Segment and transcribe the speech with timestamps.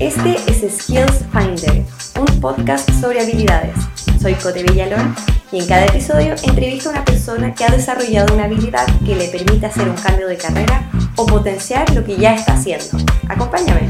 [0.00, 1.84] Este es Skills Finder,
[2.18, 3.76] un podcast sobre habilidades.
[4.20, 5.14] Soy Cote Villalón
[5.52, 9.28] y en cada episodio entrevisto a una persona que ha desarrollado una habilidad que le
[9.28, 12.98] permite hacer un cambio de carrera o potenciar lo que ya está haciendo.
[13.28, 13.88] Acompáñame.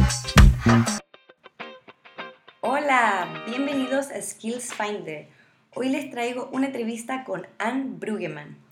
[2.61, 5.29] Hola, bienvenidos a Skills Finder.
[5.75, 8.68] Hoy les traigo una entrevista con Anne Brueggemann.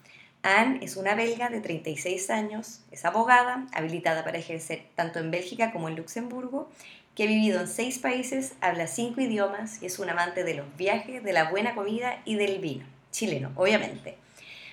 [0.47, 5.73] Anne es una belga de 36 años, es abogada, habilitada para ejercer tanto en Bélgica
[5.73, 6.69] como en Luxemburgo
[7.15, 10.77] que ha vivido en seis países, habla cinco idiomas y es un amante de los
[10.77, 14.17] viajes, de la buena comida y del vino, chileno, obviamente.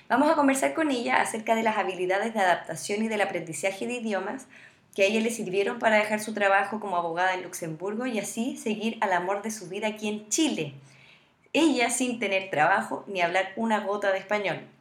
[0.08, 3.94] Vamos a conversar con ella acerca de las habilidades de adaptación y del aprendizaje de
[3.94, 4.46] idiomas
[4.94, 8.56] que a ella le sirvieron para dejar su trabajo como abogada en Luxemburgo y así
[8.58, 10.74] seguir al amor de su vida aquí en Chile.
[11.52, 14.73] Ella sin tener trabajo ni hablar una gota de español.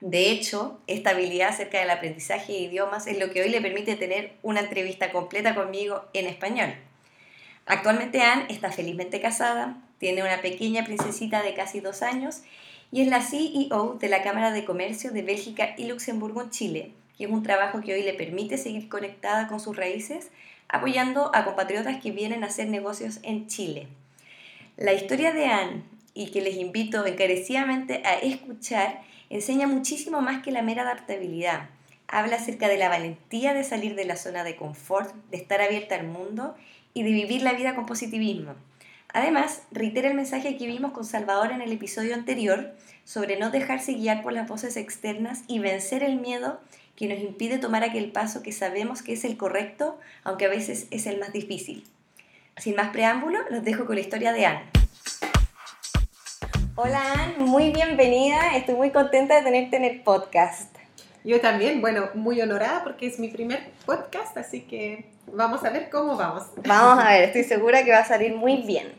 [0.00, 3.96] De hecho, esta habilidad acerca del aprendizaje de idiomas es lo que hoy le permite
[3.96, 6.74] tener una entrevista completa conmigo en español.
[7.64, 12.42] Actualmente Anne está felizmente casada, tiene una pequeña princesita de casi dos años
[12.92, 16.92] y es la CEO de la Cámara de Comercio de Bélgica y Luxemburgo en Chile,
[17.16, 20.30] que es un trabajo que hoy le permite seguir conectada con sus raíces,
[20.68, 23.88] apoyando a compatriotas que vienen a hacer negocios en Chile.
[24.76, 30.52] La historia de Anne, y que les invito encarecidamente a escuchar, enseña muchísimo más que
[30.52, 31.68] la mera adaptabilidad.
[32.08, 35.96] Habla acerca de la valentía de salir de la zona de confort, de estar abierta
[35.96, 36.54] al mundo
[36.94, 38.54] y de vivir la vida con positivismo.
[39.12, 42.74] Además, reitera el mensaje que vimos con Salvador en el episodio anterior
[43.04, 46.60] sobre no dejarse guiar por las voces externas y vencer el miedo
[46.96, 50.86] que nos impide tomar aquel paso que sabemos que es el correcto, aunque a veces
[50.90, 51.84] es el más difícil.
[52.56, 54.70] Sin más preámbulo, los dejo con la historia de Anne.
[56.78, 60.76] Hola Anne, muy bienvenida, estoy muy contenta de tenerte en el podcast.
[61.24, 65.88] Yo también, bueno, muy honorada porque es mi primer podcast, así que vamos a ver
[65.88, 66.42] cómo vamos.
[66.66, 68.92] Vamos a ver, estoy segura que va a salir muy bien.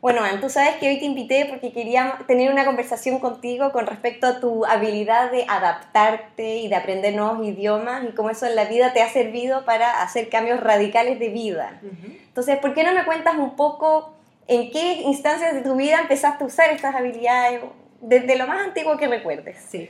[0.00, 3.86] Bueno, Anne, tú sabes que hoy te invité porque quería tener una conversación contigo con
[3.86, 8.56] respecto a tu habilidad de adaptarte y de aprender nuevos idiomas y cómo eso en
[8.56, 11.80] la vida te ha servido para hacer cambios radicales de vida.
[12.26, 14.16] Entonces, ¿por qué no me cuentas un poco
[14.50, 17.60] en qué instancias de tu vida empezaste a usar estas habilidades
[18.00, 19.56] desde lo más antiguo que recuerdes?
[19.68, 19.88] Sí.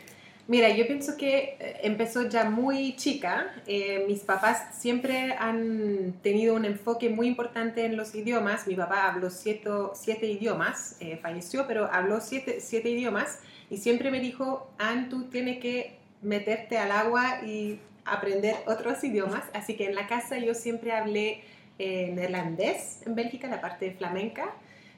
[0.48, 3.54] Mira, yo pienso que eh, empezó ya muy chica.
[3.66, 8.66] Eh, mis papás siempre han tenido un enfoque muy importante en los idiomas.
[8.66, 13.38] Mi papá habló siete, siete idiomas, eh, falleció, pero habló siete, siete idiomas
[13.70, 19.44] y siempre me dijo, Ann, tú tienes que meterte al agua y aprender otros idiomas.
[19.54, 21.44] Así que en la casa yo siempre hablé
[21.80, 24.54] neerlandés en Bélgica, la parte flamenca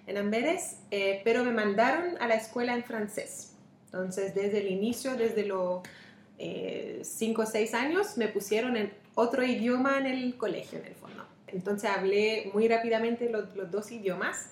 [0.06, 0.78] en Amberes,
[1.24, 3.52] pero me mandaron a la escuela en francés.
[3.92, 5.82] Entonces, desde el inicio, desde los
[6.38, 7.02] 5 eh,
[7.36, 11.26] o 6 años, me pusieron en otro idioma en el colegio, en el fondo.
[11.46, 14.50] Entonces, hablé muy rápidamente los, dos idiomas.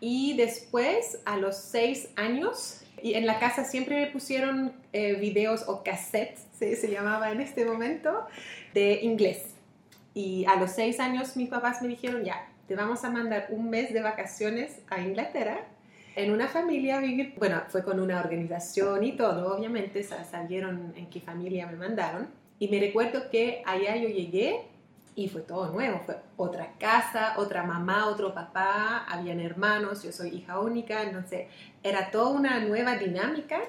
[0.00, 5.64] Y después, a los 6 años, y en la casa siempre me pusieron eh, videos
[5.68, 8.26] o cassettes, se, se llamaba en este momento,
[8.74, 9.55] de inglés.
[10.16, 13.68] Y a los 6 años mis papás me dijeron, ya, te vamos a mandar un
[13.68, 15.58] mes de vacaciones a Inglaterra
[16.14, 21.20] en una familia vivir, bueno, fue con una organización y todo, obviamente salieron en qué
[21.20, 22.28] familia me mandaron.
[22.58, 24.62] Y me recuerdo que allá yo llegué
[25.14, 30.30] y fue todo nuevo, fue otra casa, otra mamá, otro papá, habían hermanos, yo soy
[30.30, 31.48] hija única, entonces
[31.82, 33.60] era toda una nueva dinámica.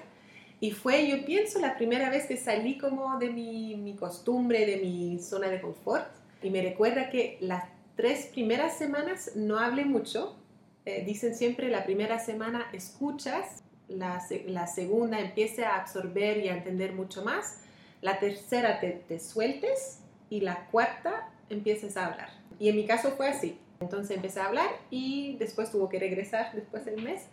[0.62, 4.78] Y fue, yo pienso, la primera vez que salí como de mi, mi costumbre, de
[4.78, 6.08] mi zona de confort.
[6.42, 7.64] Y me recuerda que las
[7.96, 10.38] tres primeras semanas no hablé mucho,
[10.86, 16.56] eh, dicen siempre la primera semana escuchas, la, la, segunda empieza a absorber y a
[16.56, 17.62] entender mucho más,
[18.02, 20.00] la tercera te, te sueltes
[20.30, 22.30] y la cuarta empieces a hablar.
[22.60, 23.58] Y en mi caso fue así.
[23.80, 27.28] Entonces empecé a hablar y después tuvo que regresar después del mes.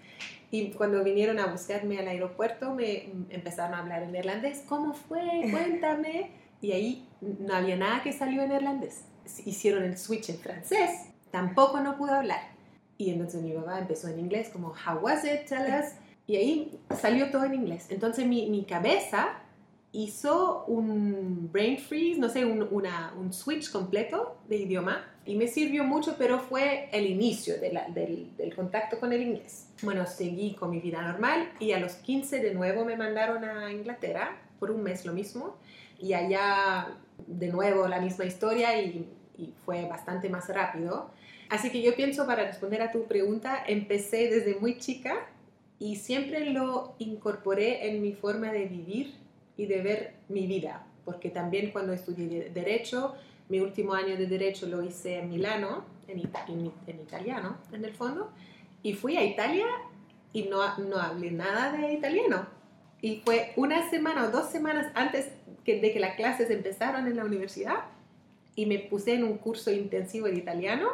[0.51, 4.63] Y cuando vinieron a buscarme al aeropuerto me empezaron a hablar en neerlandés.
[4.69, 5.23] ¿Cómo fue?
[5.51, 6.31] Cuéntame.
[6.65, 9.03] Y ahí no había nada que salió en neerlandés.
[9.45, 11.11] Hicieron el switch en francés.
[11.31, 12.41] Tampoco no pude hablar.
[12.97, 15.93] Y entonces mi papá empezó en inglés como, how was it, tell us.
[16.27, 17.89] Y ahí salió todo en inglés.
[17.91, 19.43] Entonces mi, mi cabeza
[19.93, 25.49] hizo un brain freeze, no sé, un, una, un, switch completo de idioma y me
[25.49, 29.69] sirvió mucho, pero fue el inicio de la, del, del, contacto con el inglés.
[29.83, 33.71] Bueno, seguí con mi vida normal y a los 15 de nuevo me mandaron a
[33.71, 35.57] Inglaterra por un mes lo mismo
[35.99, 39.09] y allá de nuevo la misma historia y,
[39.39, 41.11] y fue bastante más rápido.
[41.49, 45.27] Así que yo pienso, para responder a tu pregunta, empecé desde muy chica
[45.79, 49.15] y siempre lo incorporé en mi forma de vivir
[49.57, 53.15] y de ver mi vida, porque también cuando estudié derecho
[53.49, 58.31] mi último año de derecho lo hice en Milano, en, en, italiano, en el fondo,
[58.83, 59.67] y fui a Italia
[60.33, 62.47] y no, no hablé nada de italiano.
[63.01, 65.29] Y fue una semana o dos semanas antes
[65.65, 67.85] que, de que las clases empezaron en la universidad
[68.57, 70.89] y me puse en un curso intensivo de italiano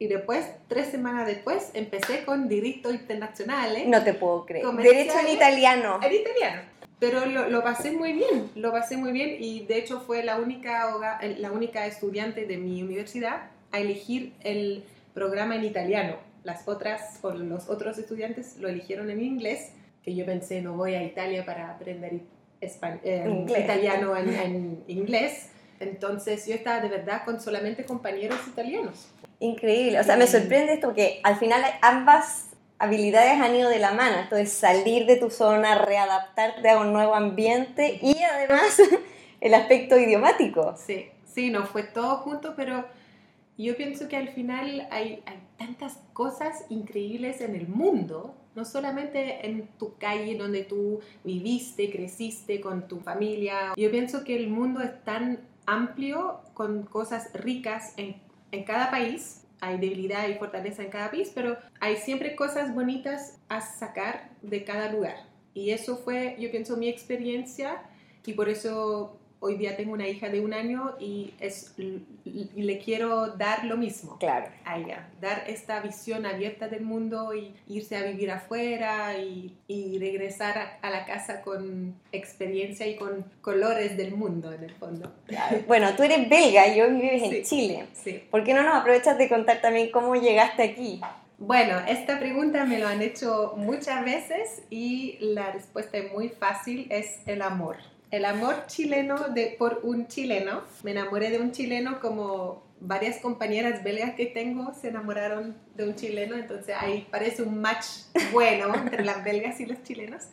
[0.00, 3.76] y después, tres semanas después, empecé con Derecho Internacional.
[3.88, 4.64] No te puedo creer.
[4.64, 5.98] Derecho en italiano.
[6.02, 6.62] En italiano.
[7.00, 10.36] Pero lo, lo, pasé muy bien, lo pasé muy bien y de hecho fue la
[10.36, 14.84] única, la única estudiante de mi universidad a elegir el
[15.14, 16.16] programa en italiano.
[16.42, 19.72] Las otras, o los otros estudiantes lo eligieron en inglés,
[20.02, 22.20] que yo pensé no voy a Italia para aprender
[22.60, 25.50] eh, italiano en, en inglés.
[25.80, 29.08] Entonces yo estaba de verdad con solamente compañeros italianos.
[29.40, 33.92] Increíble, o sea, me sorprende esto que al final ambas habilidades han ido de la
[33.92, 38.80] mano, esto es salir de tu zona, readaptarte a un nuevo ambiente y además
[39.40, 40.74] el aspecto idiomático.
[40.76, 42.84] Sí, sí, no fue todo junto, pero
[43.56, 49.46] yo pienso que al final hay, hay tantas cosas increíbles en el mundo, no solamente
[49.46, 53.74] en tu calle donde tú viviste, creciste con tu familia.
[53.76, 58.16] Yo pienso que el mundo es tan amplio con cosas ricas en
[58.50, 63.40] en cada país hay debilidad y fortaleza en cada país, pero hay siempre cosas bonitas
[63.48, 65.16] a sacar de cada lugar.
[65.52, 67.82] Y eso fue, yo pienso, mi experiencia
[68.24, 73.28] y por eso hoy día tengo una hija de un año y, es, le quiero
[73.28, 74.46] dar lo mismo claro.
[74.64, 79.98] a ella, dar esta visión abierta del mundo y irse a vivir afuera y, y
[79.98, 85.12] regresar a, la casa con experiencia y con colores del mundo en el fondo.
[85.66, 87.86] Bueno, tú eres belga y hoy vives en Chile.
[87.92, 88.22] Sí.
[88.30, 91.00] ¿Por qué no nos aprovechas de contar también cómo llegaste aquí?
[91.38, 96.88] Bueno, esta pregunta me lo han hecho muchas veces y la respuesta es muy fácil,
[96.90, 97.76] es el amor
[98.10, 100.62] el amor chileno de, por un chileno.
[100.82, 105.94] Me enamoré de un chileno como varias compañeras belgas que tengo se enamoraron de un
[105.94, 107.86] chileno, entonces ahí parece un match
[108.32, 110.24] bueno entre las belgas y los chilenos.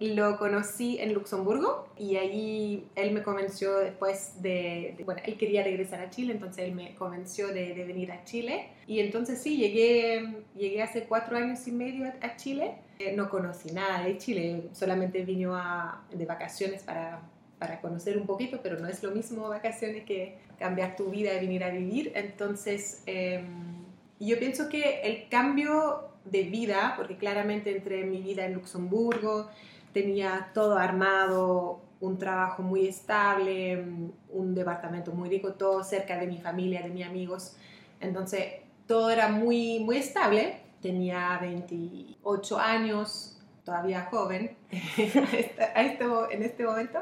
[0.00, 6.00] Lo conocí en Luxemburgo y ahí él me convenció después de, bueno, él quería regresar
[6.00, 8.70] a Chile, entonces él me convenció de, de, venir a Chile.
[8.88, 12.74] Y entonces sí, llegué, llegué hace cuatro años y medio a, a Chile.
[13.16, 17.20] No conocí nada de Chile, solamente vino a, de vacaciones para,
[17.58, 21.40] para conocer un poquito, pero no es lo mismo vacaciones que cambiar tu vida y
[21.40, 22.12] venir a vivir.
[22.14, 23.44] Entonces, eh,
[24.20, 29.48] yo pienso que el cambio de vida, porque claramente entre mi vida en Luxemburgo,
[29.92, 33.84] tenía todo armado, un trabajo muy estable,
[34.30, 37.56] un departamento muy rico, todo cerca de mi familia, de mis amigos.
[38.00, 38.54] Entonces,
[38.86, 40.61] todo era muy, muy estable.
[40.82, 44.56] Tenía 28 años, todavía joven
[44.98, 46.98] en este momento.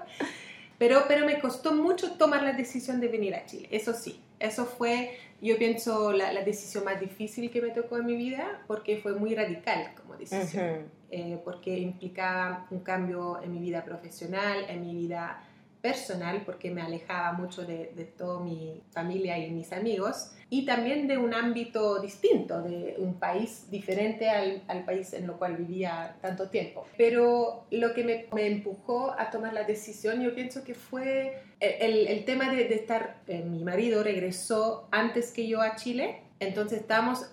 [0.78, 4.22] Pero, pero me costó mucho tomar la decisión de venir a Chile, eso sí.
[4.38, 8.62] Eso fue, yo pienso, la, la decisión más difícil que me tocó en mi vida
[8.66, 10.90] porque fue muy radical como decisión.
[11.10, 15.42] Eh, porque implicaba un cambio en mi vida profesional, en mi vida
[15.80, 21.06] personal, porque me alejaba mucho de, de toda mi familia y mis amigos, y también
[21.06, 26.16] de un ámbito distinto, de un país diferente al, al país en el cual vivía
[26.20, 26.86] tanto tiempo.
[26.96, 32.08] Pero lo que me, me, empujó a tomar la decisión, yo pienso que fue el,
[32.08, 36.80] el tema de, de estar, eh, mi marido regresó antes que yo a Chile, entonces
[36.80, 37.30] estábamos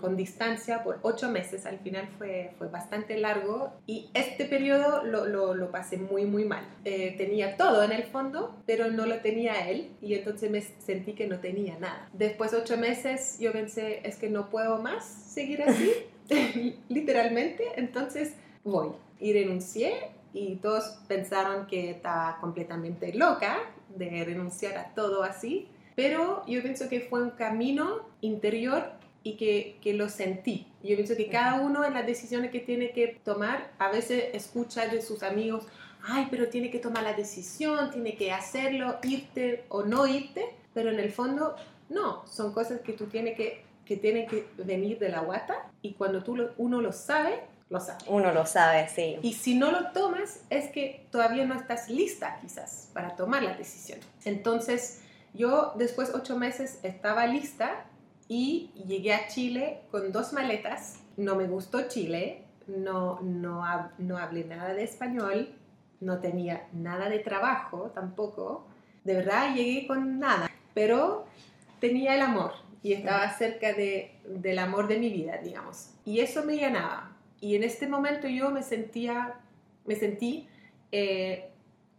[0.00, 5.26] con distancia por ocho meses, al final fue, fue bastante largo y este periodo lo,
[5.26, 6.64] lo, lo pasé muy muy mal.
[6.84, 11.14] Eh, tenía todo en el fondo, pero no lo tenía él y entonces me sentí
[11.14, 12.08] que no tenía nada.
[12.12, 15.90] Después de ocho meses yo pensé, es que no puedo más seguir así,
[16.88, 18.90] literalmente, entonces voy.
[19.18, 23.58] Y renuncié y todos pensaron que estaba completamente loca
[23.94, 28.92] de renunciar a todo así, pero yo pienso que fue un camino interior
[29.26, 30.68] y que, que, lo sentí.
[30.84, 34.86] Yo pienso que cada uno en las decisiones que tiene que tomar, a veces escucha
[34.86, 35.66] de sus amigos,
[36.04, 40.90] ay, pero tiene que tomar la decisión, tiene que hacerlo, irte o no irte, pero
[40.90, 41.56] en el fondo
[41.88, 45.94] no, son cosas que tú tienes que, que tienen que venir de la guata y
[45.94, 48.04] cuando tú lo, uno lo sabe, lo sabe.
[48.06, 49.18] Uno lo sabe, sí.
[49.22, 53.56] Y si no lo tomas, es que todavía no estás lista quizás para tomar la
[53.56, 53.98] decisión.
[54.24, 55.00] Entonces,
[55.34, 57.86] yo después de ocho meses estaba lista
[58.28, 61.00] y llegué a Chile con dos maletas.
[61.16, 63.62] No me gustó Chile, no, no,
[63.98, 65.48] no hablé nada de español,
[66.00, 68.66] no tenía nada de trabajo tampoco.
[69.04, 71.26] De verdad llegué con nada, pero
[71.80, 72.52] tenía el amor
[72.82, 75.90] y estaba cerca de, del amor de mi vida, digamos.
[76.04, 77.16] Y eso me llenaba.
[77.40, 79.34] Y en este momento yo me sentía,
[79.84, 80.48] me sentí
[80.92, 81.50] eh,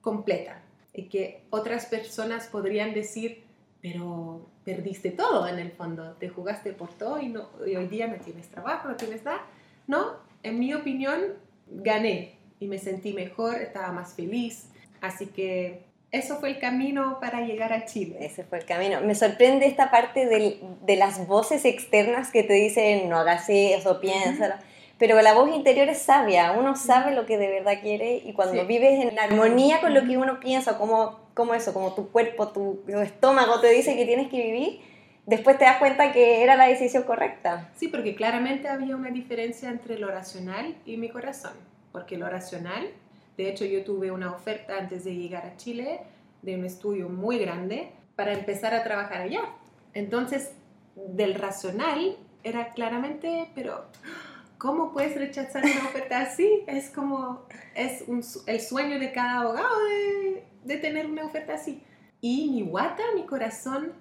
[0.02, 0.62] completa.
[0.94, 3.44] Y que otras personas podrían decir,
[3.82, 8.06] pero perdiste todo en el fondo, te jugaste por todo y, no, y hoy día
[8.08, 9.46] no tienes trabajo, no tienes nada.
[9.88, 11.22] No, en mi opinión,
[11.68, 14.68] gané y me sentí mejor, estaba más feliz.
[15.00, 18.18] Así que eso fue el camino para llegar a Chile.
[18.20, 19.00] Ese fue el camino.
[19.00, 24.02] Me sorprende esta parte de, de las voces externas que te dicen no hagas eso,
[24.02, 24.56] piénsalo.
[24.98, 28.66] Pero la voz interior es sabia, uno sabe lo que de verdad quiere y cuando
[28.66, 32.82] vives en armonía con lo que uno piensa, como, como eso, como tu cuerpo, tu,
[32.88, 34.82] tu estómago te dice que tienes que vivir,
[35.28, 37.70] después te das cuenta que era la decisión correcta.
[37.76, 41.54] Sí, porque claramente había una diferencia entre lo racional y mi corazón.
[41.92, 42.90] Porque lo racional,
[43.38, 46.00] de hecho yo tuve una oferta antes de llegar a Chile
[46.42, 49.42] de un estudio muy grande para empezar a trabajar allá.
[49.94, 50.54] Entonces,
[50.96, 53.86] del racional era claramente, pero
[54.58, 56.64] ¿cómo puedes rechazar una oferta así?
[56.66, 61.82] Es como, es un, el sueño de cada abogado de, de tener una oferta así.
[62.22, 63.94] Y mi guata, mi corazón,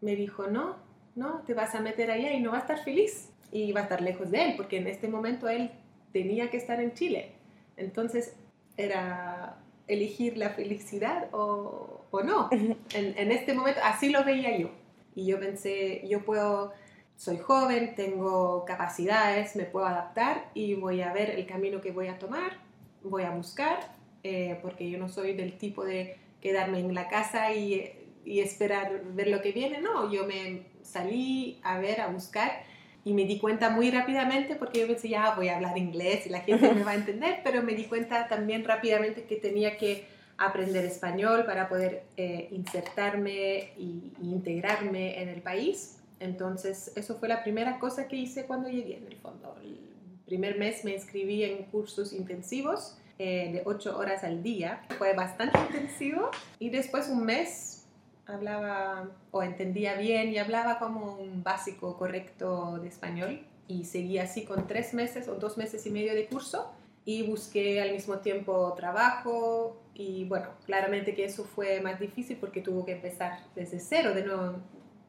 [0.00, 0.76] me dijo, no,
[1.14, 3.30] no, te vas a meter allá y no va a estar feliz.
[3.52, 5.70] Y va a estar lejos de él, porque en este momento él
[6.12, 7.32] tenía que estar en Chile.
[7.76, 8.34] Entonces
[8.76, 9.56] era
[9.88, 12.48] elegir la felicidad o, o no.
[12.52, 14.70] En, en, este momento así lo veía yo.
[15.14, 16.72] Y yo pensé, yo puedo,
[17.16, 22.06] soy joven, tengo capacidades, me puedo adaptar y voy a ver el camino que voy
[22.06, 22.58] a tomar,
[23.02, 23.80] voy a buscar,
[24.22, 27.92] eh, porque yo no soy del tipo de quedarme en la casa y,
[28.24, 29.80] y esperar ver lo que viene.
[29.80, 32.64] No, yo me salí a ver, a buscar
[33.04, 36.30] y me di cuenta muy rápidamente porque yo pensé, ya voy a hablar inglés y
[36.30, 40.06] la gente me va a entender, pero me di cuenta también rápidamente que tenía que
[40.36, 45.98] aprender español para poder eh, insertarme y, y, integrarme en el país.
[46.18, 49.56] Entonces, eso fue la primera cosa que hice cuando llegué, en el fondo.
[49.62, 49.78] El
[50.26, 54.80] primer mes me inscribí en cursos intensivos eh, de 8 horas al día.
[54.96, 56.30] Fue bastante intensivo.
[56.58, 57.86] Y después un mes
[58.24, 64.46] hablaba o entendía bien y hablaba como un básico correcto de español y seguí así
[64.46, 66.72] con tres meses o dos meses y medio de curso
[67.04, 72.62] y busqué al mismo tiempo trabajo y bueno, claramente que eso fue más difícil porque
[72.62, 74.60] tuvo que empezar desde cero de nuevo,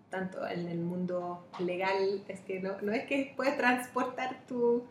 [0.10, 4.84] tanto en el mundo legal, es que no, no es que puedes transportar tu,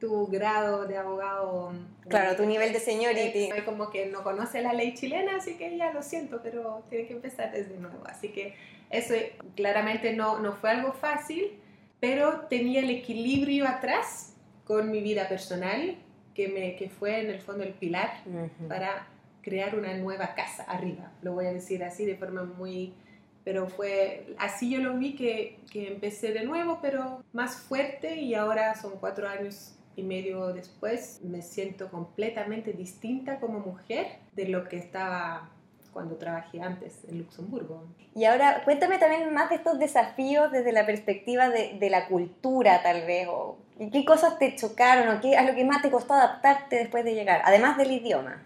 [0.00, 1.72] tu grado de abogado.
[2.08, 3.50] Claro, tu nivel de seniority.
[3.54, 7.06] Es como que no conoce la ley chilena, así que ya lo siento, pero tiene
[7.06, 8.02] que empezar desde nuevo.
[8.06, 8.54] Así que
[8.88, 9.14] eso
[9.54, 11.52] claramente no, no fue algo fácil,
[12.00, 15.96] pero tenía el equilibrio atrás con mi vida personal,
[16.34, 18.68] que, me, que fue en el fondo el pilar uh -huh.
[18.68, 19.06] para
[19.42, 21.12] crear una nueva casa arriba.
[21.22, 22.94] Lo voy a decir así de forma muy
[23.42, 28.34] pero fue así yo lo vi que, que, empecé de nuevo, pero más fuerte y
[28.34, 34.68] ahora son cuatro años y medio después me siento completamente distinta como mujer de lo
[34.68, 35.50] que estaba
[35.92, 37.84] cuando trabajé antes en Luxemburgo.
[38.14, 42.82] Y ahora cuéntame también más de estos desafíos desde la perspectiva de, de la cultura
[42.82, 43.58] tal vez, o
[43.92, 47.14] qué cosas te chocaron o qué a lo que más te costó adaptarte después de
[47.14, 48.42] llegar, además del idioma.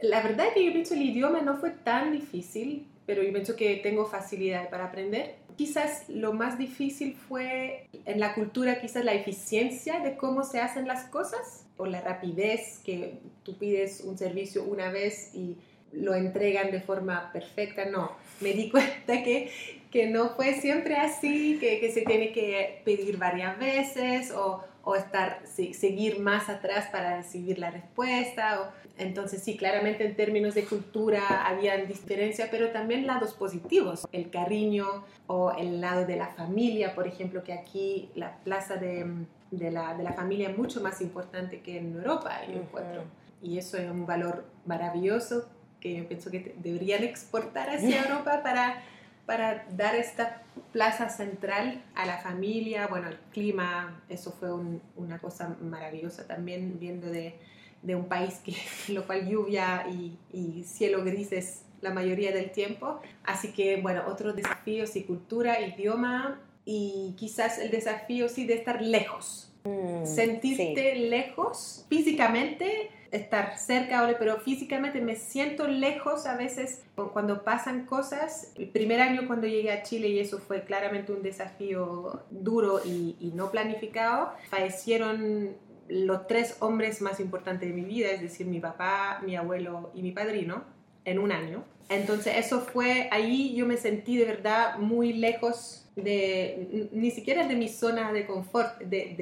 [0.00, 3.56] La verdad es que yo pienso el idioma no fue tan difícil, pero yo pienso
[3.56, 5.36] que tengo facilidad para aprender.
[5.56, 10.86] Quizás lo más difícil fue en la cultura, quizás la eficiencia de cómo se hacen
[10.86, 15.56] las cosas o la rapidez que tú pides un servicio una vez y
[15.92, 17.84] lo entregan de forma perfecta.
[17.86, 19.50] No, me di cuenta que,
[19.90, 24.96] que no fue siempre así, que, que se tiene que pedir varias veces o, o
[24.96, 28.72] estar, seguir más atrás para recibir la respuesta.
[28.96, 34.86] Entonces sí, claramente en términos de cultura habían diferencias, pero también lados positivos, el cariño
[35.26, 39.04] o el lado de la familia, por ejemplo, que aquí la plaza de,
[39.50, 43.02] de, la, de la, familia es mucho más importante que en Europa, yo encuentro.
[43.02, 43.48] Uh -huh.
[43.48, 45.48] Y eso es un valor maravilloso
[45.80, 48.80] que yo pienso que deberían exportar hacia Europa para,
[49.26, 55.18] para dar esta plaza central a la familia, bueno, el clima, eso fue un, una
[55.18, 57.38] cosa maravillosa también viendo de
[57.84, 58.54] de un país que,
[58.92, 63.00] lo cual lluvia y, y, cielo grises la mayoría del tiempo.
[63.24, 68.80] Así que, bueno, otros desafíos y cultura, idioma y quizás el desafío sí de estar
[68.80, 69.52] lejos.
[69.64, 71.08] Mm, Sentirte sí.
[71.08, 78.52] lejos físicamente, estar cerca, pero físicamente me siento lejos a veces cuando pasan cosas.
[78.56, 83.16] El primer año cuando llegué a Chile, y eso fue claramente un desafío duro y,
[83.20, 85.56] y no planificado, fallecieron
[85.88, 90.02] los tres hombres más importantes de mi vida, es decir, mi papá, mi abuelo y
[90.02, 90.64] mi padrino,
[91.04, 91.64] en un año.
[91.88, 97.54] Entonces eso fue, ahí yo me sentí de verdad muy lejos de, ni siquiera de
[97.54, 99.14] mi zona de confort, de,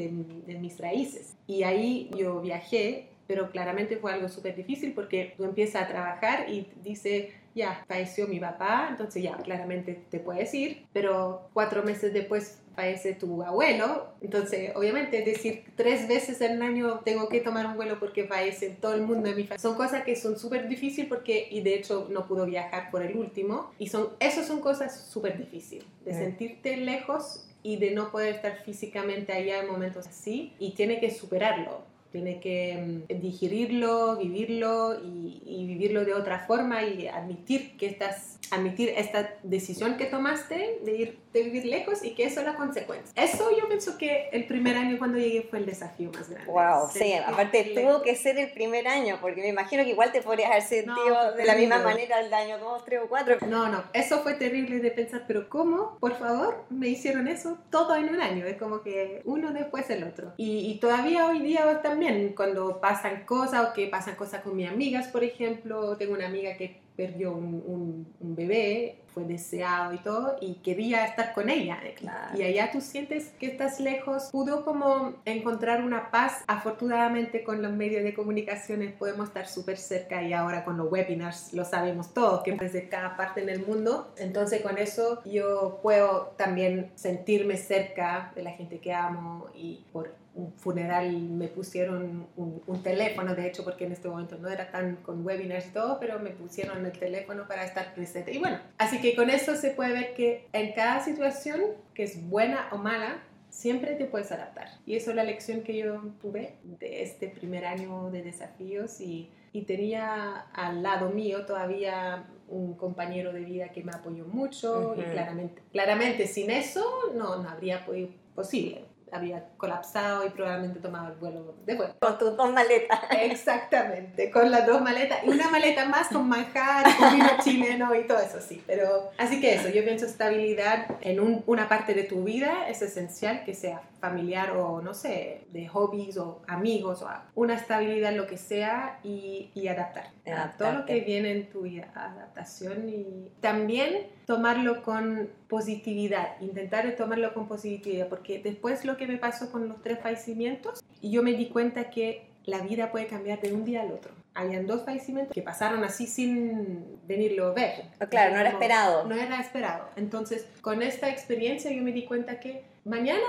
[0.46, 1.34] de, mis raíces.
[1.46, 6.50] Y ahí yo viajé, pero claramente fue algo súper difícil porque tú empiezas a trabajar
[6.50, 12.12] y dice, ya, falleció mi papá, entonces ya, claramente te puedes ir, pero cuatro meses
[12.12, 17.64] después fallece tu abuelo, entonces obviamente decir tres veces en un año tengo que tomar
[17.64, 20.68] un vuelo porque fallece todo el mundo de mi familia, son cosas que son súper
[20.68, 24.60] difíciles porque, y de hecho no pudo viajar por el último, y son, eso son
[24.60, 26.18] cosas súper difíciles, de Mm.
[26.18, 31.10] sentirte lejos y de no poder estar físicamente allá en momentos así, y tiene que
[31.10, 31.90] superarlo.
[32.12, 38.38] Tiene que mm, digerirlo, vivirlo y, y vivirlo de otra forma y admitir que estás,
[38.50, 42.54] admitir esta decisión que tomaste de ir, de vivir lejos y que eso es la
[42.56, 43.10] consecuencia.
[43.22, 46.50] Eso yo pienso que el primer año cuando llegué fue el desafío más grande.
[46.50, 47.82] Wow, sí, Sentirte aparte lejos.
[47.82, 50.94] tuvo que ser el primer año, porque me imagino que igual te podrías haber sentido
[51.08, 53.36] No, de la misma manera el año 2, 3 o 4.
[53.48, 55.96] No, no, eso fue terrible de pensar, pero ¿cómo?
[55.98, 60.04] Por favor, me hicieron eso todo en un año, es como que uno después el
[60.04, 60.32] otro.
[60.36, 62.01] Y, y todavía hoy día también,
[62.36, 66.56] cuando pasan cosas o que pasan cosas con mis amigas, por ejemplo, tengo una amiga
[66.56, 71.78] que perdió un, un- un bebé, fue deseado y todo, y quería estar con ella.
[71.96, 72.38] Claro.
[72.38, 74.28] Y allá tú sientes que estás lejos.
[74.30, 76.42] Pudo como encontrar una paz.
[76.46, 81.52] Afortunadamente con los medios de comunicaciones podemos estar súper cerca y ahora con los webinars
[81.54, 84.12] lo sabemos todos, que desde cada parte en el mundo.
[84.18, 90.14] Entonces con eso yo puedo también sentirme cerca de la gente que amo y por
[90.34, 94.70] un funeral me pusieron un, un teléfono, de hecho, porque en este momento no era
[94.70, 98.32] tan con webinars y todo, pero me pusieron el teléfono para estar presente.
[98.32, 101.60] Y bueno, así que con eso se puede ver que en cada situación,
[101.94, 104.68] que es buena o mala, siempre te puedes adaptar.
[104.86, 109.30] Y eso es la lección que yo tuve de este primer año de desafíos y,
[109.52, 115.02] y tenía al lado mío todavía un compañero de vida que me apoyó mucho y
[115.02, 116.84] claramente, claramente sin eso
[117.14, 118.84] no, no habría podido, posible.
[119.12, 121.96] Había colapsado y probablemente tomaba el vuelo de vuelta.
[122.00, 122.98] Con tus dos maletas.
[123.10, 128.06] Exactamente, con las dos maletas y una maleta más con manjar, con vino chileno y
[128.06, 128.62] todo eso, sí.
[128.66, 132.80] Pero así que eso, yo pienso estabilidad en un- una parte de tu vida es
[132.82, 138.26] esencial, que sea familiar o no sé, de hobbies o amigos o una estabilidad, lo
[138.26, 140.06] que sea, y, y adaptar.
[140.06, 140.94] a Todo lo Adaptarte.
[140.94, 148.08] que viene en tu vida, adaptación y también tomarlo con positividad, intentar tomarlo con positividad,
[148.08, 152.26] porque después lo que me pasó con los tres fallecimientos, yo me di cuenta que
[152.44, 154.12] la vida puede cambiar de un día al otro.
[154.34, 157.84] Habían dos fallecimientos que pasaron así sin venirlo a ver.
[158.00, 159.04] Oh, claro, no era Como- esperado.
[159.06, 159.88] No era esperado.
[159.96, 163.20] Entonces, con esta experiencia yo me di cuenta que mañana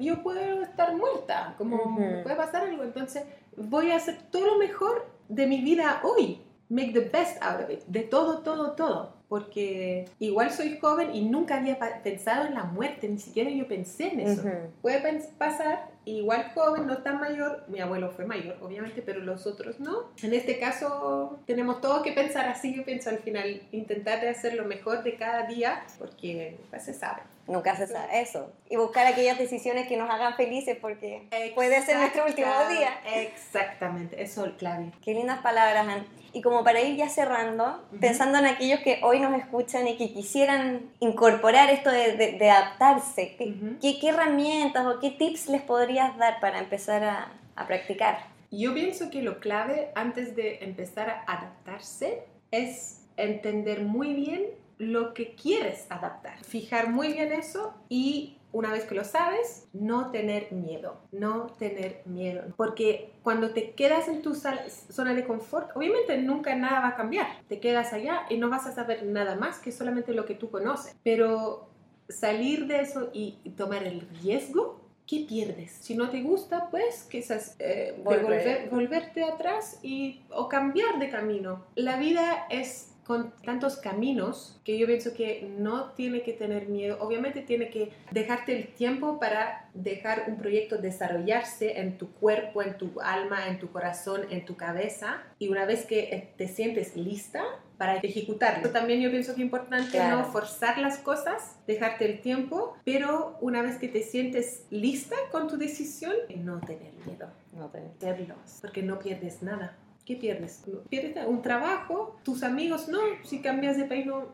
[0.00, 2.22] yo puedo estar muerta, como Ujú.
[2.22, 2.82] puede pasar algo.
[2.82, 3.24] Entonces,
[3.56, 6.40] voy a hacer todo lo mejor de mi vida hoy.
[6.70, 7.84] Make the best out of it.
[7.86, 9.17] De todo, todo, todo.
[9.28, 14.08] Porque igual soy joven y nunca había pensado en la muerte, ni siquiera yo pensé
[14.12, 14.40] en eso.
[14.40, 14.50] Ujú.
[14.80, 19.46] Puede pens- pasar, igual joven, no tan mayor, mi abuelo fue mayor, obviamente, pero los
[19.46, 20.04] otros no.
[20.22, 24.54] En este caso, tenemos todo que pensar así, yo pienso al final, intentar de hacer
[24.54, 27.20] lo mejor de cada día, porque nunca se sabe.
[27.48, 28.52] Nunca se sabe eso.
[28.68, 32.90] Y buscar aquellas decisiones que nos hagan felices porque puede ser nuestro último día.
[33.06, 34.92] Exactamente, eso es clave.
[35.02, 36.06] Qué lindas palabras, Ann.
[36.34, 40.12] Y como para ir ya cerrando, pensando en aquellos que hoy nos escuchan y que
[40.12, 45.62] quisieran incorporar esto de, de- de adaptarse, ¿qué, qué- qué herramientas o qué tips les
[45.62, 48.18] podrías dar para empezar a, a practicar?
[48.50, 54.42] Yo pienso que lo clave antes de empezar a adaptarse es entender muy bien
[54.78, 56.38] lo que quieres adaptar.
[56.44, 62.00] Fijar muy bien eso y una vez que lo sabes, no tener miedo, no tener
[62.06, 62.44] miedo.
[62.56, 67.26] Porque cuando te quedas en tu zona de confort, obviamente nunca nada va a cambiar.
[67.48, 70.50] Te quedas allá y no vas a saber nada más que solamente lo que tú
[70.50, 70.96] conoces.
[71.04, 71.68] Pero
[72.08, 75.72] salir de eso y tomar el riesgo, ¿qué pierdes?
[75.72, 81.66] Si no te gusta, pues quizás eh, volver- volverte atrás y, o cambiar de camino.
[81.74, 86.98] La vida es con tantos caminos que yo pienso que no tiene que tener miedo.
[87.00, 92.76] Obviamente tiene que dejarte el tiempo para dejar un proyecto desarrollarse en tu cuerpo, en
[92.76, 95.22] tu alma, en tu corazón, en tu cabeza.
[95.38, 97.42] Y una vez que eh, te sientes lista
[97.78, 98.70] para ejecutarlo.
[98.70, 100.18] También yo pienso que es importante Claro.
[100.18, 105.48] no forzar las cosas, dejarte el tiempo, pero una vez que te sientes lista con
[105.48, 106.12] tu decisión,
[106.44, 107.28] no tener miedo
[107.64, 109.76] hacerlos, porque no pierdes nada.
[110.08, 110.62] ¿Qué pierdes?
[110.88, 114.24] Pierdes un trabajo, tus amigos no, si cambias de país no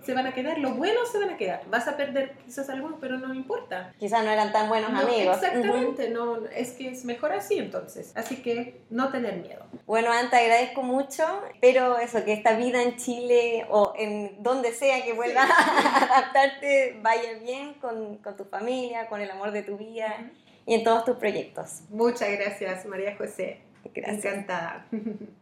[0.00, 3.00] se van a quedar, los buenos se van a quedar, vas a perder quizás algunos,
[3.00, 3.92] pero no importa.
[3.98, 5.38] Quizás no eran tan buenos No, amigos.
[5.42, 9.66] Exactamente, no, es que es mejor así entonces, así que no tener miedo.
[9.86, 11.24] Bueno, Ann, te agradezco mucho.
[11.52, 17.00] Espero eso, que esta vida en Chile o en donde sea que vuelvas a adaptarte
[17.02, 20.30] vaya bien con, con tu familia, con el amor de tu vida
[20.64, 21.80] y en todos tus proyectos.
[21.90, 24.24] Muchas gracias María José, Gracias.
[24.24, 24.86] encantada.